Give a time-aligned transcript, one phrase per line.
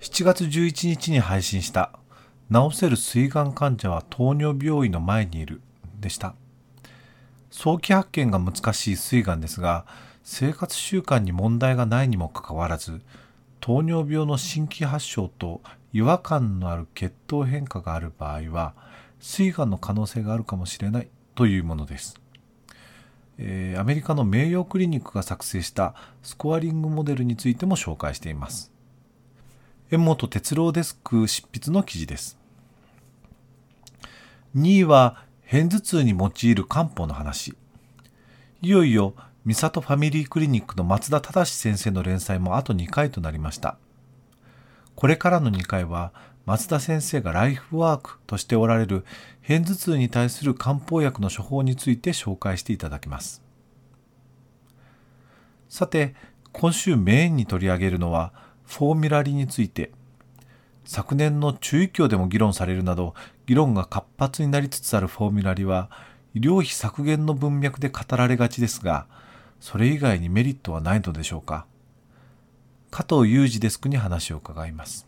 [0.00, 1.92] 7月11日に配信した
[2.52, 5.62] 治せる膵がん患者は糖尿病院の前にいる
[6.00, 6.34] でした
[7.50, 9.86] 早期発見が難しい膵がんですが
[10.24, 13.00] 生活習慣に問題がないにもかかわらず
[13.60, 15.60] 糖尿病の新規発症と
[15.92, 18.74] 違和感のある血糖変化がある場合は
[19.20, 22.22] 膵がんの可能性があるかもしれないというものです
[23.38, 28.71] えー、アメリカの名誉クリニックが作成したスコアリングモデルについても紹介しています。
[29.92, 32.38] 榎本哲郎デスク執筆の記事です。
[34.56, 37.54] 2位は、片頭痛に用いる漢方の話。
[38.62, 39.12] いよいよ、
[39.44, 43.76] 三里ファミリークリニックの松田忠先生の連載もあと2回となりました。
[44.94, 46.14] これからの2回は、
[46.46, 49.04] 松田先生がライフワークとしておられる
[49.46, 53.42] 片頭痛に対する漢方薬の処方について紹介していただきます。
[55.68, 56.14] さて、
[56.52, 58.32] 今週メインに取り上げるのは
[58.72, 59.92] フォーミュラリについて。
[60.84, 63.14] 昨年の中医協でも議論されるなど、
[63.46, 65.90] 議論が活発になりつつあるフォーミュラリは、
[66.34, 69.06] 医療費削減の文脈で語られがちですが、
[69.60, 71.66] それ以外にメリットはないのでしょうか。
[72.90, 75.06] 加藤裕二デスクに話を伺います。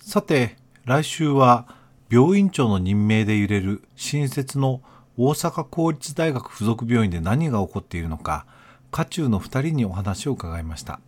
[0.00, 1.66] さて、来週は
[2.10, 4.82] 病院長の任命で揺れる新設の
[5.16, 8.46] 大阪公立大学附属病院で何が起こっているのか、
[8.90, 11.00] 渦中の2人にお話を伺いました。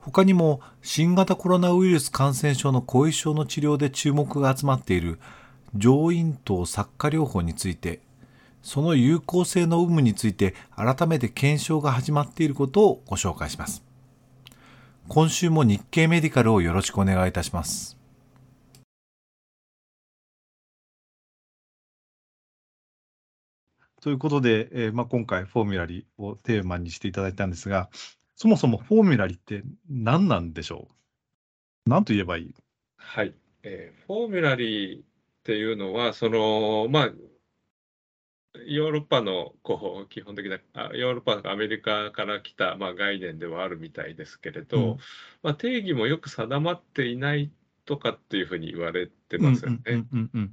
[0.00, 5.20] 他にも新型コロナウイルス感染症の後遺症の治療で注目が集まっている
[5.74, 8.00] 上咽頭作家療法について、
[8.62, 13.84] その有効性の有無について改めて検証が始まっていることをご紹介します。
[15.08, 17.96] 今週も日経メディカルをよろしくお願いいたします。
[24.00, 27.90] ということで、えーまあ、今回フォーミュラリーをテーマにしていただいたんですが、
[28.40, 30.88] そもそもフォーミュラリって何なんでしょ
[31.86, 31.90] う？
[31.90, 32.54] 何と言えばいい？
[32.96, 33.34] はい、
[33.64, 37.10] えー、フォーミュラリっていうのは、その、まあ、
[38.64, 40.56] ヨーロッパのこう基本的な
[40.94, 44.96] ヨーロッパとかアメリカから来たまあ概念ではあるみたいですけれど、うん、
[45.42, 47.50] まあ、定義もよく定まっていない
[47.84, 50.06] とかっていうふうに言われてますよね。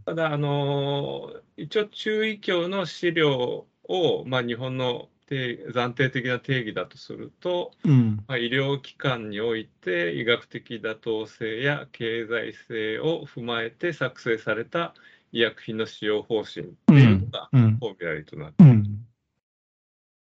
[0.06, 14.94] ただあの一応中医協の資料を、まあ、日本の暫定的な定義だとすると、うん、まあ、医療機関において医学的妥当性や経済性を踏まえて作成された
[15.32, 18.84] 医薬品の使用方針っていうのがフォーミュラリとなっている。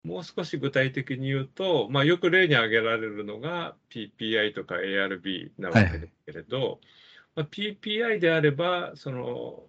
[0.05, 6.79] もう少し具体的に言うと、まあ、よく例に挙げられるのが PPI とか ARB なわけですけれど、はい、
[7.37, 9.65] まあ、PPI であれば、その、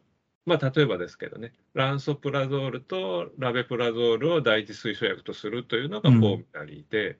[0.49, 7.15] まあ、例えばですけどね、ランソプラゾールとラベプラゾールを第一推奨薬とするというのがフォーミュラリーで、うん、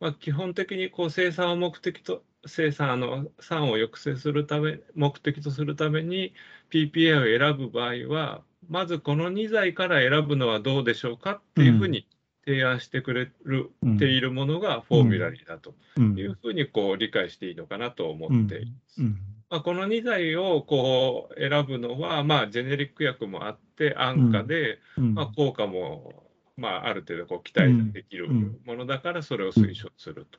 [0.00, 6.34] まあ、基本的にこう生産を目的と生産あの産を抑制するため目的とするために
[6.70, 12.08] PPA を選ぶ場合はまずこの2剤から選ぶのはどうでしょうかっていうふうに
[12.44, 19.00] 提案してくれる、うん、ているものがフォーミュラリーだというふうにこう理解していいのかなと思っています。
[19.00, 26.24] まあ、この2剤をこう選ぶのは、まあ、ジェネリック薬もあって安価で、まあ、効果も、
[26.56, 28.28] まあ、ある程度こう期待できる
[28.64, 30.38] ものだからそれを推奨すると。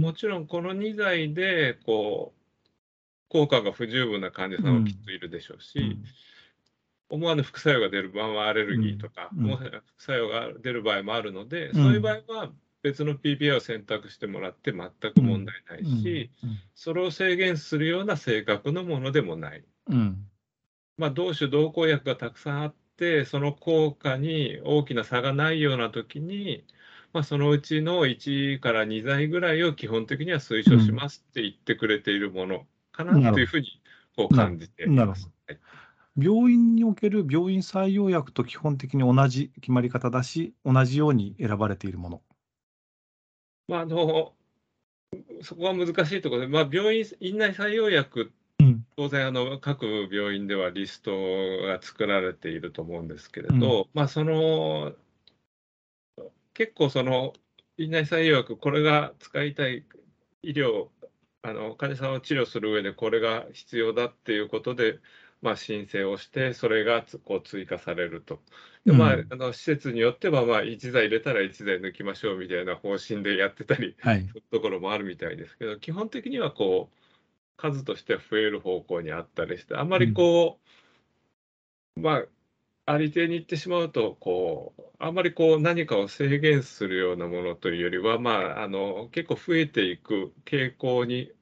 [0.00, 2.40] もちろんこの2剤でこう
[3.30, 6.04] 効果が不十分な患者さんはきっといるでしょうし、うん、
[7.16, 12.50] 思わぬ副作用が出る場合はアレルギーとか、副作用が出る場合もあるので、そういう場合は
[12.82, 16.30] 別の PPA を選択してもらって全く問題ないし、
[16.74, 19.64] それを制限するような性格のものでもない。
[20.96, 26.64] まあ、同種同効薬がたくさんあってその効果に大きな差がないような時に
[27.12, 33.80] まあ、そのうちの1から2剤ぐらいを基本的には推奨しますって言ってくれているものかなというふうに
[34.16, 35.28] こう感じています。
[35.48, 35.58] はい、
[36.16, 42.22] 病院における病院採用薬と基本的に同じ決まり方だし、同じように選ばれているもの。
[43.70, 44.32] まあ、あの
[45.42, 48.32] そこは難しいところで、まあ、病院院内採用薬
[48.96, 51.12] 当然あの各病院ではリスト
[51.66, 54.92] が作られていると思うんですけれど、うん、まあ、その
[56.52, 57.32] 結構その
[57.78, 59.84] 院内採用薬これが使いたい
[60.42, 60.88] 医療
[61.42, 64.98] あの患者さんを治療する上でこれが必要だっていうことで、
[65.42, 68.40] まあ、申請をして、それがこう追加されると。
[68.84, 74.26] でまあ、あの施設によっては、まあ、1剤入れたら1剤抜きましょうみたいな方針でやってたりはい。
[74.50, 76.96] ところもあるみたいですけど、基本的にはこう
[77.56, 80.58] 数としては増える方向にあったりして、あんまりこ
[81.96, 82.22] う、ま
[82.86, 91.32] あ、ありていに言ってしまうと、こう、あんまりこう何かを制限するようなものというよりは、まあ、あの結構増えていく傾向に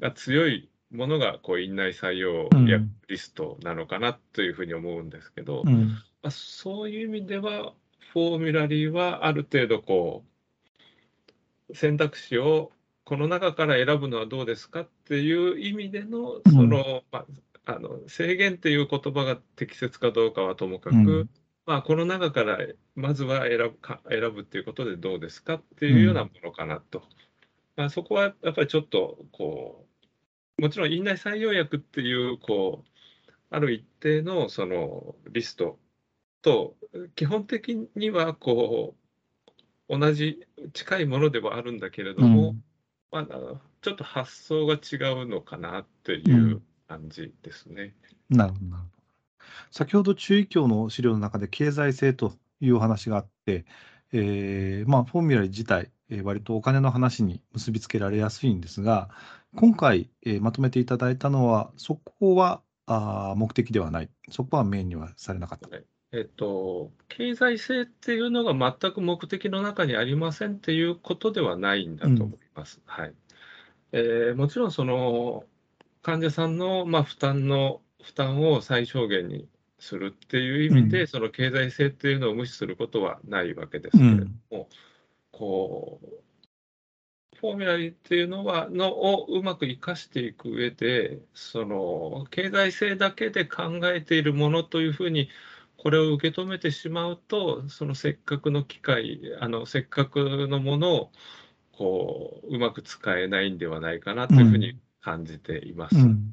[0.00, 5.88] が強いものがこう院内採用薬リストなのかなというふうに思うんですけど、うん。
[6.22, 7.72] まあ、そういう意味では、
[8.12, 10.24] フォーミュラリーはある程度こ
[11.70, 12.72] う、選択肢を
[13.04, 17.24] この中から選ぶのはどうですかっていう意味での、うんその、ま
[17.64, 21.28] あ、あの制限っていう言葉が適切かどうかはともかく、うん
[21.64, 22.58] まあ、この中から
[22.94, 27.02] まずは選ぶか選ぶっていうことでどうですかっていうようなものかなと。
[27.76, 29.91] まあ、そこはやっぱりちょっとこう、
[30.58, 32.90] もちろん院内採用薬っていう、こう、
[33.50, 35.78] ある一定のそのリスト
[36.40, 36.76] と、
[37.14, 38.94] 基本的にはこ
[39.88, 42.54] う、同じ近いものではあるんだけれども、
[43.10, 43.26] まあ、
[43.82, 47.94] ちょっと発想が違うのかなっていう感じですね。
[48.30, 49.02] なるほど、なるほど。
[49.70, 53.66] 先ほど中医協の資料の中で経済性というお話があって、
[54.12, 59.10] えーまあ、フォーミュラリ自体、えー割とお金の話に結びつけられやすいんですが、
[59.54, 65.68] 今回、えーまとめていただいたのは、そこはあー目的ではない、そこはメインにはされなかった。
[66.12, 72.82] えっと、経済性っていうのが全く目的の中にありませんっていうことではないんだと思います。
[72.84, 73.14] はい。
[73.92, 75.44] えーもちろんその
[76.02, 81.06] 患者さんの、まあ、負担の負担を最小限にするっていう意味で、うん。
[81.06, 84.68] その経済性っていうのを無視することはないわけですけれども、
[85.32, 86.21] こう
[87.42, 95.28] フォーミュラリーっていうのはのをうまく生かしていく上でその経済性だけで考えているものというふうに
[95.76, 101.10] これを受け止めてしまうとそのせっかくの機会あのせっかくのものを
[101.72, 105.96] こううまく使えないんではないかなというふうに感じています。
[105.96, 106.32] うん。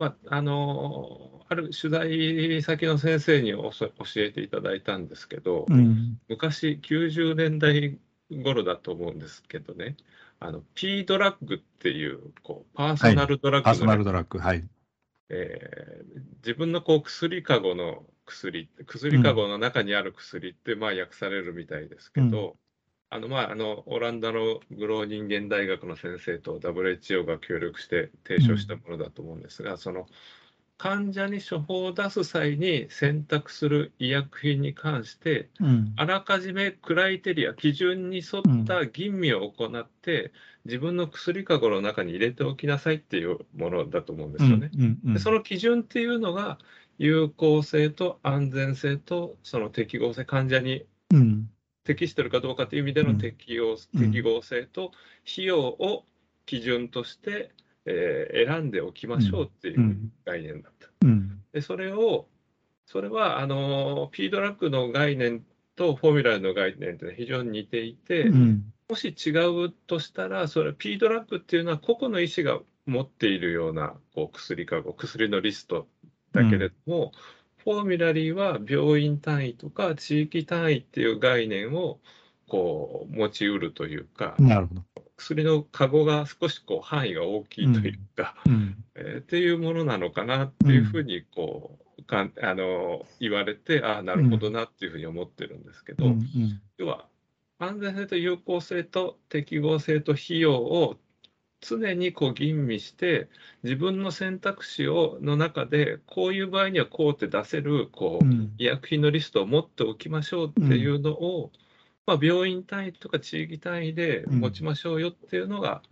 [0.00, 3.70] まあ、あのある取材先の先生に教
[4.16, 6.18] えていただいたんですけど、うん。
[6.28, 7.96] 昔90年代
[8.42, 9.96] 頃だと思うんですけどね、
[10.40, 14.64] あの P ドラッグっていうこうパーソナルドラパーソッグのね、ナルドラッグ、はい。
[15.30, 22.56] えー自分のこう薬かごの薬、薬かごの中にある薬ってまあ訳されるみたいですけど、
[23.10, 30.06] あのまああのオランダのグローニンゲン大学の先生と WHO が協力して提唱したものだと思うんですが、その
[30.78, 35.92] 患者に処方を出す際に選択する医薬品に関して、うん。
[35.96, 40.32] あらかじめクライテリア、基準に沿った吟味を行って、
[40.64, 44.70] 自分の薬かごの中に入れておきなさいっていうものだと思うんですよね。
[45.04, 46.58] でその基準っていうのが、
[46.98, 51.50] 有効性と安全性とその適合性、患者にうん。
[51.84, 54.12] 適してるかどうかという意味でのうん適用、うん。
[54.12, 54.92] 適合性と
[55.30, 56.04] 費用を
[56.46, 57.50] 基準として、
[57.88, 60.12] えー選んでおきましょうっていううん。
[60.24, 60.88] 概念だった。
[61.02, 61.40] うん。
[61.52, 62.28] で、それを、
[62.86, 65.44] それは、あの、P ドラッグの概念
[65.76, 68.72] とフォーミュラルの概念って非常に似ていて、うん。
[68.88, 69.30] もし違
[69.66, 75.86] うとしたら、それ P ドラッグっていうのは個々の医師が持っているようなこう薬かご、薬のリスト
[76.32, 77.12] だけれども、
[77.58, 82.00] フォーミュラリーは病院単位とか地域単位っていう概念を
[82.48, 84.82] こう持ちうるというか、なるほど。
[85.16, 88.84] 薬のカゴが少しこう範囲が大きいというか、うん。
[88.94, 96.12] えーっていうものなのかなっていうふうにこう、かんあの言われて、ああ、なるほどなっていうふうに思ってるんですけど、うん。
[96.12, 96.60] うん。
[96.78, 97.06] 要は
[97.58, 100.96] 安全性と有効性と適合性と費用を
[101.60, 103.28] 常にこう吟味して
[103.64, 108.54] 自分の選択肢をの中でこういう場合にはこうって出せるこう、うん。
[108.58, 111.50] 医薬品のリストを持っておきましょうっていうのを、
[112.08, 115.82] まあ、病院単位とか地域単位で持ちましょうよっていうのが、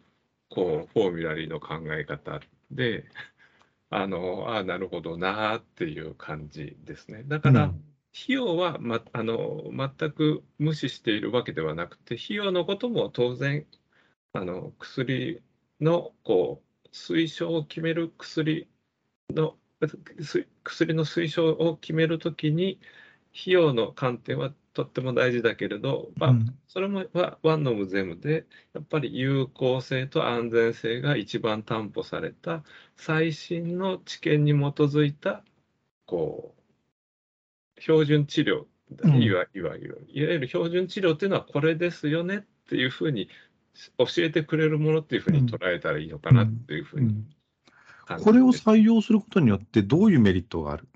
[0.48, 3.04] こうフォーミュラリーの考え方で
[3.90, 7.22] あのああなるほどなあっていう感じですね。
[7.26, 7.82] だから、うん
[8.18, 9.64] 費用は、ま、あの
[9.98, 13.66] 全く無視しているわけではなくて、費用のことも当然、
[14.32, 15.42] あの薬
[15.82, 18.70] のこう推奨を決める薬
[19.28, 19.58] の
[20.22, 22.80] す薬の推奨を決めるときに、
[23.38, 26.54] 費用の観点はとっても大事だけれど、まあうん。
[26.68, 32.62] それもはワンノムゼムで、やっぱり有効性と安全性が一番担保された
[32.94, 35.42] 最新の知見に基づいた
[36.04, 36.54] こ
[37.76, 38.66] う標準治療、
[39.02, 39.22] うん。
[39.22, 43.30] いわいわゆるいわゆる標準治療っていうのはこれですよねっていうふうに
[43.96, 47.26] 教えてくれるものっていうふうに捉えたらいいのかなっていうふうにうん。
[48.04, 50.86] 感じてこれを採用することによって、どういうメリットがある？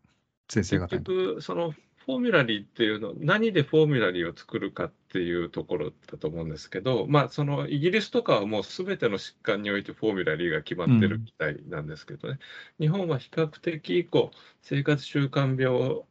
[0.48, 1.04] 先生方結に。
[1.04, 1.74] 局、その
[2.10, 12.40] フォーミュラリーっていうの、何でフォーミュラリーを作るかっていうところだと思うんですけど、まあ、そのイギリスとかはもうすべての疾患においてフォーミュラリーが決まってるみたいなんですけどね、
[12.80, 16.02] 日本は比較的こう生活習慣病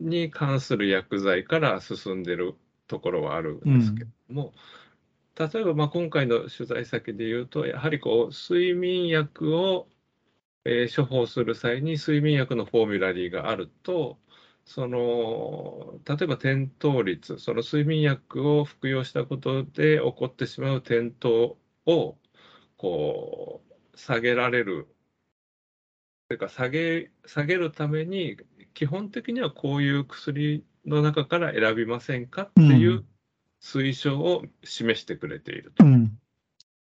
[0.00, 2.56] に関する薬剤から進んでる
[2.88, 4.54] ところはあるんですけども、
[5.38, 9.86] 例えばまあ今回の取材先でいうと、やはりこう睡眠薬を
[10.64, 14.18] え処方する際に睡眠薬のフォーミュラリーがあると、
[14.66, 21.28] その例えば転倒率、その睡眠薬を服用したことで起こってしまう転倒
[21.86, 22.16] を
[22.76, 24.88] こう下げられる、
[26.28, 28.36] というか下げ下げるために、
[28.72, 33.06] 基本的にはこういう薬の中から選びませんかっていううん
[33.64, 35.86] 推奨を示してくれていると。
[35.86, 36.04] うん。
[36.04, 36.10] だ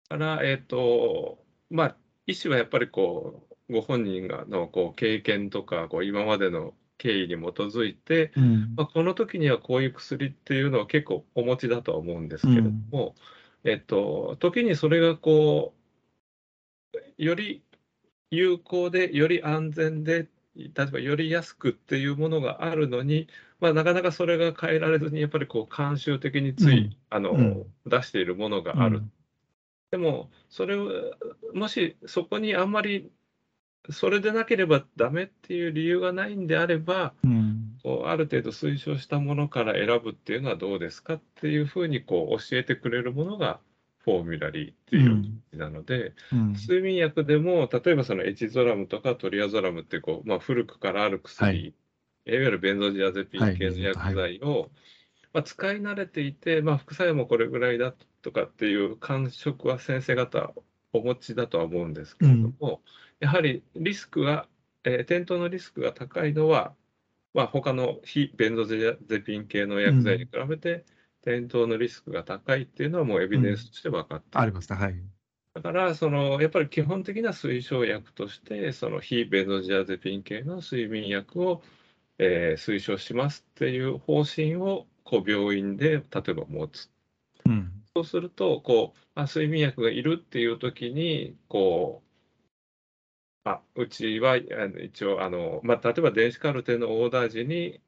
[0.08, 1.38] から、えっ、と、
[1.70, 8.74] まあ、医師はやっぱりこう、ご本人がのこう経験とか、こう今までの経緯に基づいて、うん。
[8.76, 13.14] まあ、この時にはこういう薬っていうのは結構お持ちだとは思うんですけれども、
[13.64, 17.62] えっと、時にそれがこう、より
[18.30, 23.28] 有効で、より安全で、例えばより安くっていうものがあるのに、
[23.60, 29.02] まあ、なかなかそれが変えられずに、やっぱりこう慣習的につい、うんあのうん出しているものがある。
[29.90, 30.90] でも、それを、
[31.52, 33.10] もしそこにあんまり、
[33.90, 37.78] それでなければダメっていう理由がないんであれば、うん。
[37.82, 43.60] こうある程度推奨したものから選ぶっていうのはどうですかっていうふうにこう教えてくれるものが
[43.98, 46.52] フォーミュラリーっていう感じなので、うん。
[46.54, 51.74] 睡眠薬でも例えばそのエチゾラムとかトリアゾラムってこう、まあ、古くからある薬、はい
[52.26, 54.70] い、わゆるベンゾジアゼピン系の薬剤を、
[55.34, 60.54] まあ、使い慣れていて、まあ、副作用もこれぐらいだとかっていう感触は先生方
[60.94, 62.80] お持ちだとは思うんですけれども、
[63.20, 64.48] やはりリスクが、
[64.84, 66.76] えー転倒のリスクが高いのは、
[67.34, 70.84] まあ、他の非ベンゾジアゼピン系の薬剤に比べて、
[71.22, 74.78] 転倒のリスクが高いっていうのはもうエビデンスとして分かっているありますね。
[74.78, 74.94] はい。
[75.54, 81.62] だから、そのやっぱり基本的な推奨薬として、その非ベンゾジアゼピン系の睡眠薬を、
[82.18, 86.90] えー推奨しますっていう方針をこう病院で例えば持つ。
[87.46, 87.84] うん。
[87.94, 92.03] そうすると、こうあ睡眠薬がいるっていう時に、こう、
[93.44, 97.80] あうちはあの一応あの、まあ、例えば電子カルテのオーダー時に、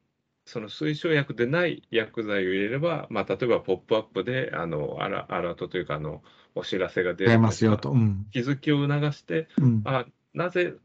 [0.45, 6.23] その推奨薬でない薬剤を入れれば、まあ、例えばポップアップであのアラアラートというかあの、
[6.55, 7.91] お知らせが出るますよと。
[7.91, 8.27] うん。
[8.31, 9.81] 気づきを促して、うん。
[9.83, 10.75] あなぜ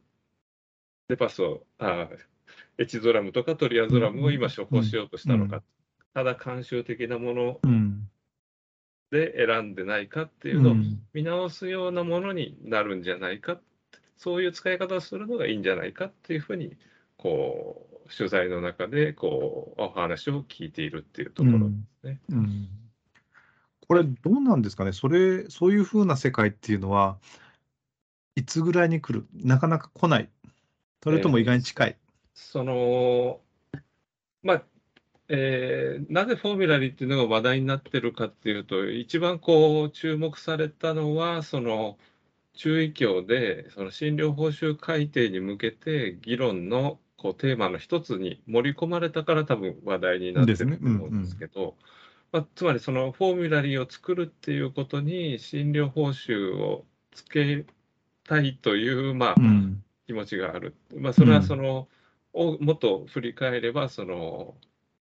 [1.09, 2.09] デパスをあ
[2.79, 5.63] エチゾラムとかトリアゾラムを今処方しようとしたのか、うん
[6.15, 8.07] ただ慣習的なものうん。
[9.11, 11.01] で選んでないかっていうのをうん。
[11.15, 13.59] 見直すようなものになるんじゃないか、
[14.23, 16.77] そういう使い方をするのがいいんじゃないかっていうふうに、
[17.17, 22.21] こう、取材の中で、こう、お話を聞いているっていうところですね。
[22.31, 22.69] うん。
[23.89, 27.19] これ、どうなんですかね、それ、そういうふうな世界っていうのは、
[28.37, 30.31] いつぐらいに来る、なかなか来ない、
[31.03, 31.97] それとも意外に近い？
[32.33, 33.41] その、
[34.43, 34.63] まあ、
[35.29, 41.99] えーなぜフォーミュラリーっていうのが話題になってるかっていうと、一番こう注目されたのは、その
[42.55, 51.77] 中医協で、その診療報酬改定に向けて議論のこうテーマの一つに盛り込まれたから多分話題になってると思うんですけど、
[52.33, 57.65] まあ、つまりそのフォーミュラリーを作るっていうことに診療報酬をつけ
[58.25, 59.83] たいという、まあ、うん。
[60.07, 60.75] 気持ちがある。
[60.95, 61.89] まあ、それはその、
[62.33, 64.55] をもっと振り返れば、その、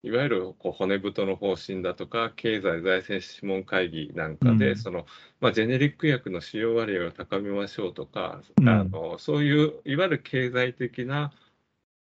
[0.02, 4.76] いわゆるこう骨太の方針だとか、経済財政諮問会議なんかで、うん。
[4.76, 5.06] その
[5.40, 8.68] まあ、ジェネリック薬の使用割合を高めましょうとか、うん。
[8.68, 11.32] あのそういういわゆる経済的な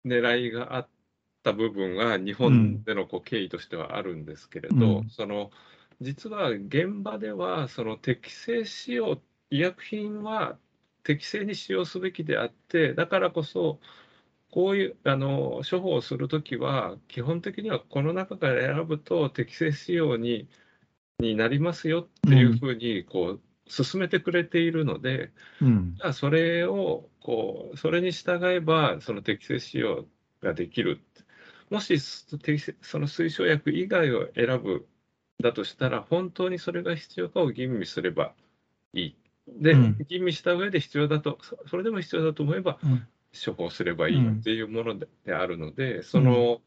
[0.06, 0.88] 狙いがあっ
[1.42, 5.10] た部分が日本でのこう経緯としてはあるんですけれど、うん。
[5.10, 5.50] その
[6.00, 9.20] 実は現場ではその適正使用
[9.50, 10.56] 医薬品は
[11.04, 13.80] 適正に使用すべきであってだからこそ
[14.52, 20.46] こういうあの処方をするときは基本的にはこの中から選ぶと適正使用に
[21.18, 25.30] になりますよっていうふうにこう進めてくれているので、
[25.60, 25.96] うん。
[26.12, 30.04] それをこうそれに従えばその適正使用
[30.42, 31.00] ができる
[31.70, 32.36] もしそ
[32.98, 34.86] の推奨薬以外を選ぶ
[35.40, 38.34] だとしたら本当にそれが必要かを吟味すれば
[38.92, 39.16] いい。
[39.48, 46.60] で、うん吟味した上で必要だとそそれでも必要だと思えばうん処方すればいいっていうもので,、であるのでその、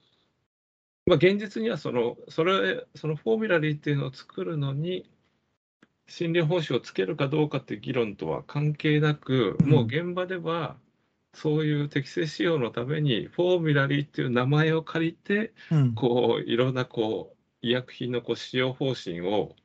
[1.06, 5.10] まあ、現実にはそのそれそのフォーミュラリーっていうのを作るのに
[6.08, 9.70] 診療報酬をつけるかどうかっていう議論とは関係なく、うん。
[9.70, 10.78] もう現場では
[11.34, 15.96] そういう適正使用のためにフォーミュラリーっていう名前を借りてうん。
[15.96, 19.56] こういろんなこう医薬品のこう使用方針を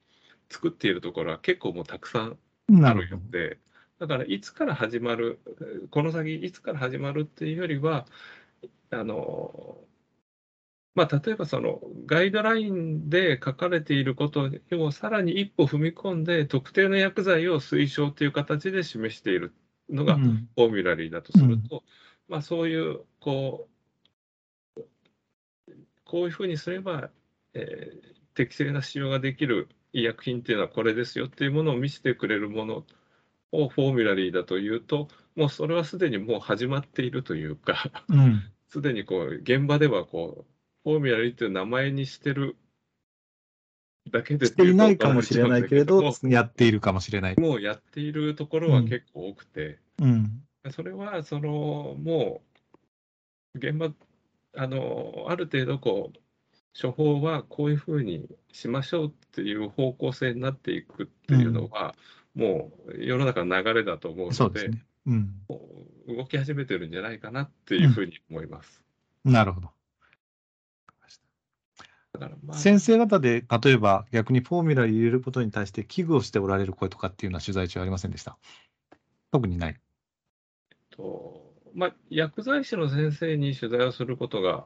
[0.48, 2.34] 作っているところは結構もうたくさんあ
[2.68, 3.16] るなるほど。
[3.16, 3.58] ようで
[4.00, 5.38] だからいつから始まる
[5.90, 8.06] この先いつから始まるっていうよりは
[8.90, 9.76] あの
[10.94, 19.52] まあ例えばそのガイドラインで書かれていることにもさらに一歩踏み込んで特定の薬剤を推奨という形で示している
[19.90, 20.48] のがうん。
[20.56, 21.84] フォーミュラリーだとすると、
[22.28, 23.68] まあそういうこ
[24.76, 24.82] う
[26.04, 27.10] こういうふうにすれば、
[27.54, 32.86] えー適正な使用ができる医薬品っていうのはこれですよっていうものを見せてくれるもの
[33.52, 42.56] をフォーミュラリーだというともうそれはすでにもう始まっているというかうんすでにこう現場ではこうフォーミュラリーという名前にしてる
[44.10, 47.38] だけでしていないかもしれないけれども、やっているかもしれない。
[47.38, 49.78] もうやっているところは結構多くて。
[50.00, 50.42] うん。
[50.70, 52.42] それはそのも
[53.54, 53.90] う現場
[54.56, 56.18] あのある程度こう
[56.80, 61.94] 処方はこういうふうにしましょうっていう方向性になっていくっていうのは、
[62.34, 64.84] もう世の中の流れだと思うのでね。
[65.06, 65.34] うん。
[66.08, 68.82] 動き始めてるんじゃないかなっていうふうに思います。
[69.24, 69.70] なるほど。
[72.12, 78.36] だからまあ先生方で、例えば逆にフォーミュラを入れることに対して危惧をしておられる声とかっていうのは取材中ありませんでした？
[79.32, 79.76] 特にない。
[80.90, 84.64] とまあ、薬剤師の先生に取材をすることが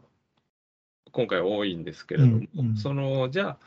[1.12, 3.59] 今回多いんですけれども、うんうんそのじゃ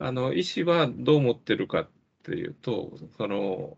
[0.00, 1.88] ああの医師はどう思ってるかっ
[2.24, 3.76] ていうとその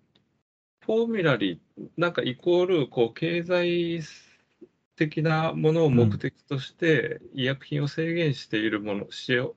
[0.84, 4.02] フォーミュラリーなんかイコールこう経済
[4.96, 9.54] 的なものを目的として医薬品を制限しているもの、使用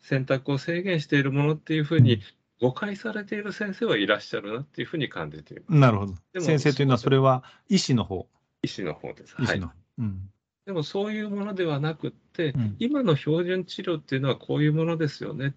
[0.00, 2.20] 選択を制限しているものっていうふうに
[2.60, 5.72] 誤解されている先生はいらっしゃるなっていうふうに感じています。
[5.74, 6.14] なるほど。
[6.32, 8.26] でも先生というのはそれは医師の方。
[8.62, 9.34] 医師の方です。
[9.36, 9.70] はい医師の。
[9.98, 10.30] うん。
[10.66, 15.44] でもそういうものではなくって、うん今の標準治療っていうのはこういうものですよね。
[15.46, 15.54] うん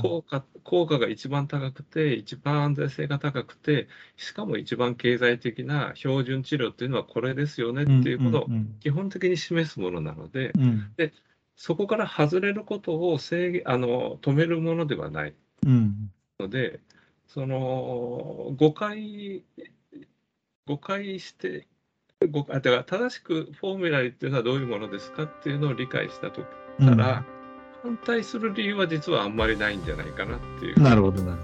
[0.00, 10.62] 効果効果が一番高くて、一番安全性が高くて、しかも一番経済的な標準治療っていうのはこれですよねっていうことをうん基本的に示すものなので、うん。
[10.62, 11.12] うん
[11.58, 15.34] そこから外れることを制限あの止めるものではない。
[15.64, 16.10] うん。
[16.38, 16.80] ので、
[17.26, 19.42] その誤解、
[20.66, 21.66] 誤解して、
[22.30, 26.42] 誤あだから正しくフォーミュラリーっていうのはどういうものですかっていうのを理解したと
[26.78, 26.88] うん。
[26.88, 27.24] たら、
[27.82, 31.38] 反対する理由は実はあんまりないんじゃないかなっていう、なるほど、なる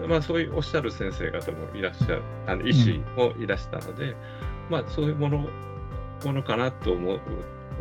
[0.00, 4.16] ほまあ、そういうおっしゃる先生方もいらっしゃる、あの医師もいらしたので、
[4.70, 5.46] まあ、そういうもの
[6.24, 7.20] ものかなと思う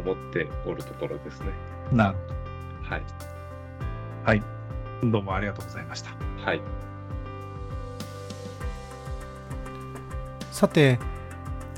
[0.04, 1.52] 思っておるところですね。
[1.92, 1.98] ど。
[1.98, 2.18] なる
[2.84, 2.98] は
[4.34, 4.40] い。
[5.02, 5.12] ほど。
[5.12, 6.12] どうもありがとうございました。
[6.46, 6.62] はい。
[10.52, 11.00] さて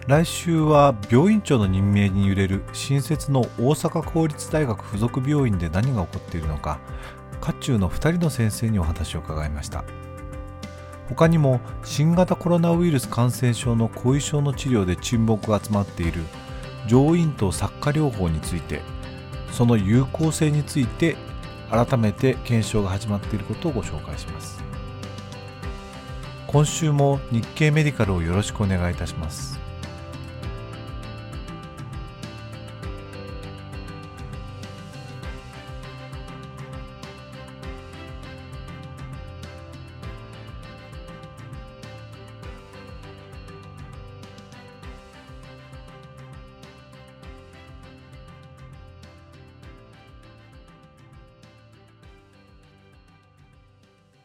[0.07, 6.79] 来週は病院長の任命に揺れる新設の大阪公立大学附属病院で何が起こっているのか
[7.39, 9.83] 渦中の2人の先生にお話を伺いました。
[11.07, 16.23] 他にも新型コロナウイルス感染症の後遺症の治療で注目が集まっている
[16.87, 18.81] 上咽頭擦過療法について
[19.51, 21.17] その有効性について
[21.69, 24.63] 改めて検証が始まっていることをご紹介します。
[26.47, 29.60] 今週も日経メディカルをよろしくお願いいたします。